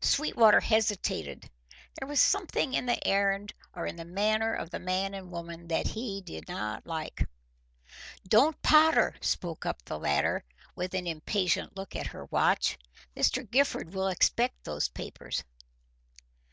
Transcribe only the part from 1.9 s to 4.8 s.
There was something in the errand or in the manner of the